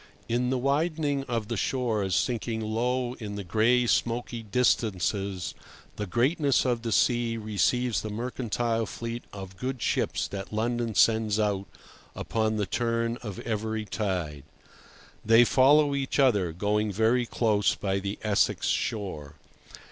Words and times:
In 0.27 0.49
the 0.49 0.57
widening 0.57 1.23
of 1.25 1.47
the 1.47 1.55
shores 1.55 2.15
sinking 2.15 2.59
low 2.59 3.13
in 3.19 3.35
the 3.35 3.43
gray, 3.43 3.85
smoky 3.85 4.41
distances 4.41 5.53
the 5.95 6.07
greatness 6.07 6.65
of 6.65 6.81
the 6.81 6.91
sea 6.91 7.37
receives 7.37 8.01
the 8.01 8.09
mercantile 8.09 8.87
fleet 8.87 9.23
of 9.31 9.57
good 9.57 9.79
ships 9.79 10.27
that 10.29 10.51
London 10.51 10.95
sends 10.95 11.39
out 11.39 11.67
upon 12.15 12.55
the 12.55 12.65
turn 12.65 13.17
of 13.17 13.37
every 13.41 13.85
tide. 13.85 14.41
They 15.23 15.45
follow 15.45 15.93
each 15.93 16.17
other, 16.17 16.51
going 16.51 16.91
very 16.91 17.27
close 17.27 17.75
by 17.75 17.99
the 17.99 18.17
Essex 18.23 18.65
shore. 18.65 19.35